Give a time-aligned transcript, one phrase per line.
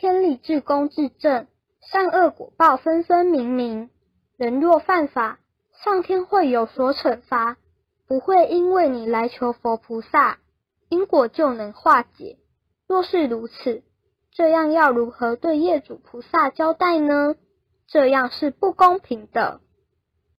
[0.00, 1.46] 天理至公至正
[1.82, 3.90] 善恶果报分分明明。
[4.38, 5.38] 人若犯法
[5.84, 7.58] 上天会有所惩罚
[8.08, 10.38] 不会因为你来求佛菩萨
[10.88, 12.38] 因果就能化解。
[12.88, 13.82] 若是如此
[14.32, 17.36] 这样要如何对业主菩萨交代呢？
[17.86, 19.60] 这样是不公平的。